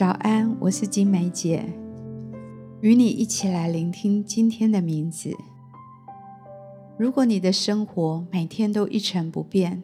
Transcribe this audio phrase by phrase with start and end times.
[0.00, 1.62] 早安，我是金梅姐，
[2.80, 5.36] 与你一起来聆听今天的名字。
[6.96, 9.82] 如果你的生活每天都一成不变，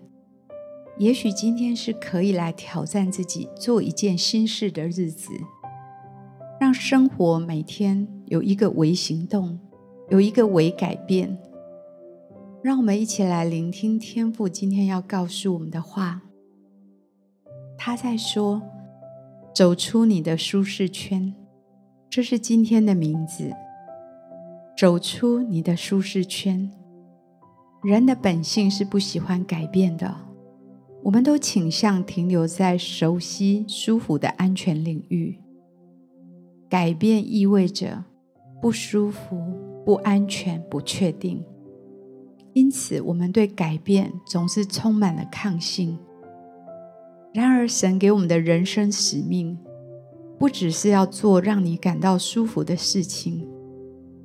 [0.96, 5.32] 也许今天是可以来挑战自己做一件新事的日子，
[6.58, 9.60] 让生活每天有一个微行动，
[10.08, 11.36] 有一个微改变。
[12.62, 16.22] 让我们一起来聆听天父今天要告诉我们的话。
[17.76, 18.62] 他在说。
[19.56, 21.32] 走出你的舒适圈，
[22.10, 23.50] 这是今天的名字。
[24.76, 26.70] 走出你的舒适圈。
[27.82, 30.14] 人的本性是不喜欢改变的，
[31.02, 35.40] 我们都倾向停留在熟悉、舒服的安全领域。
[36.68, 38.04] 改变意味着
[38.60, 39.40] 不舒服、
[39.86, 41.42] 不安全、不确定，
[42.52, 45.98] 因此我们对改变总是充满了抗性。
[47.36, 49.58] 然而，神给我们的人生使命，
[50.38, 53.46] 不只是要做让你感到舒服的事情。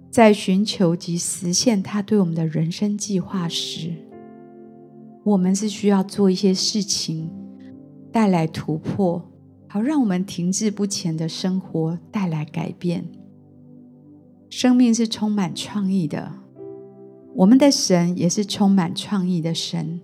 [0.09, 3.93] 在寻求及实现他对我们的人生计划时，
[5.25, 7.29] 我们是需要做一些事情，
[8.13, 9.29] 带来突破，
[9.67, 13.05] 好让我们停滞不前的生活带来改变。
[14.49, 16.31] 生命是充满创意的，
[17.35, 19.99] 我们的神也是充满创意的神，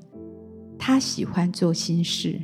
[0.77, 2.41] 他喜欢做新事。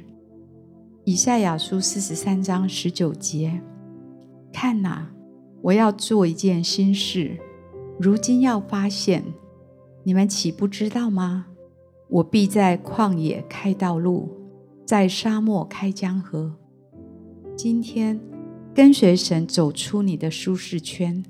[1.05, 3.61] 以赛亚书四十三章十九节：
[4.53, 5.11] 看哪，
[5.61, 7.37] 我要做一件新事，
[7.99, 9.21] 如今要发现，
[10.03, 11.47] 你们岂不知道吗？
[12.07, 14.29] 我必在旷野开道路，
[14.85, 16.55] 在沙漠开江河。
[17.57, 18.17] 今天，
[18.73, 21.21] 跟随神走出你的舒适圈，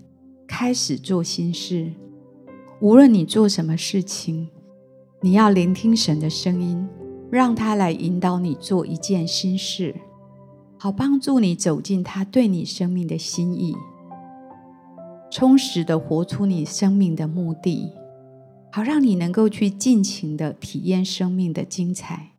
[0.46, 1.94] 开始做新事。
[2.80, 4.50] 无论你做什么事情，
[5.22, 6.88] 你要聆听神的声音。
[7.36, 9.96] 让他来引导你做一件新事，
[10.78, 13.76] 好帮助你走进他对你生命的心意，
[15.32, 17.92] 充实地活出你生命的目的，
[18.72, 22.34] 好让你能够去尽情地体验生命的精彩，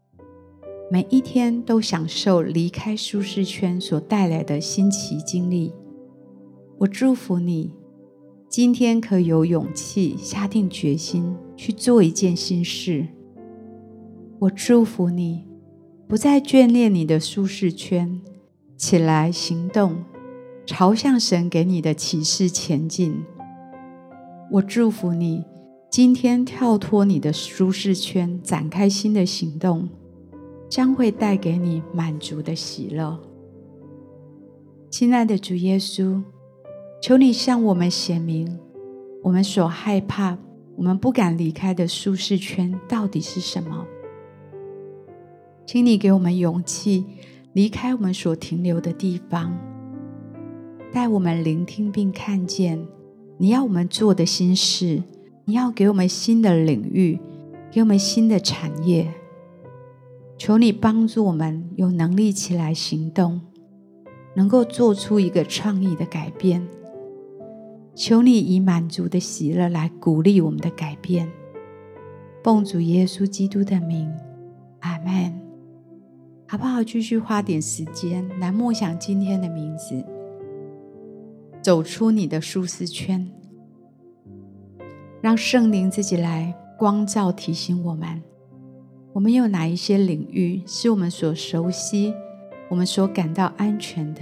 [0.91, 5.73] 每一天都享受离开舒适圈所带来的新奇经历。
[6.79, 7.73] 我祝福你，
[8.49, 13.07] 今天可有勇气下定决心去做一件新事。
[14.41, 15.47] 我祝福你，
[16.09, 18.21] 不再眷恋你的舒适圈，
[18.77, 20.05] 起来行动，
[20.67, 23.25] 朝向神给你的启示前进。
[24.51, 25.45] 我祝福你，
[25.89, 29.89] 今天跳脱你的舒适圈，展开新的行动，
[30.69, 33.19] 将会带给你满足的喜乐。
[34.91, 36.23] 亲爱的主耶稣，
[37.01, 38.59] 求你向我们显明，
[39.23, 40.37] 我们所害怕、
[40.77, 43.87] 我们不敢离开的舒适圈到底是什么？
[45.67, 47.05] 请你给我们勇气，
[47.53, 49.57] 离开我们所停留的地方，
[50.93, 52.87] 带我们聆听并看见
[53.39, 55.03] 你要我们做的新事。
[55.47, 57.21] 你要给我们新的领域，
[57.71, 59.13] 给我们新的产业。
[60.39, 63.43] 求你帮助我们有能力起来行动，
[64.35, 66.67] 能够做出一个创意的改变。
[67.95, 71.31] 求你以满足的喜乐来鼓励我们的改变。
[72.43, 74.11] 奉主耶稣基督的名，
[74.81, 75.44] 阿门。
[76.55, 76.85] 好不好？
[76.85, 80.05] 继续花点时间来默想今天的名字，
[81.61, 83.29] 走出你的舒适圈，
[85.21, 88.23] 让圣灵自己来光照提醒我们：
[89.13, 92.15] 我们有哪一些领域是我们所熟悉、
[92.69, 94.21] 我们所感到安全的？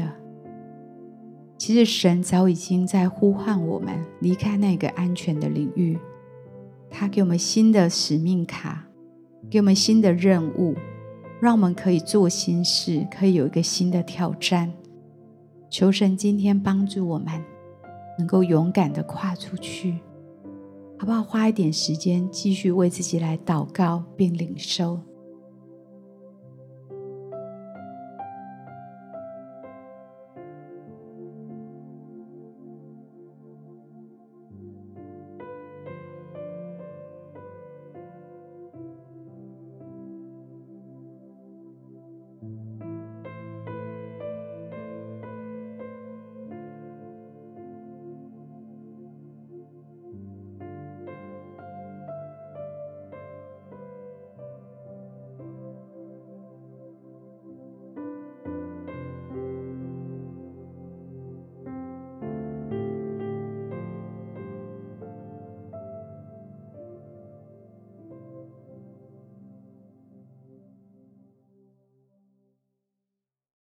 [1.58, 5.98] 其实神早已经在呼唤我们离开那个安全的领域，
[6.88, 8.86] 他给我们新的使命卡，
[9.50, 10.74] 给我们新的任务。
[11.42, 14.72] 让我们可以做新事，可以有一个新的挑战。
[15.68, 17.26] 求神今天帮助我们，
[18.16, 19.98] 能够勇敢的跨出去，
[20.96, 21.20] 好不好？
[21.20, 25.00] 花一点时间，继续为自己来祷告并领受。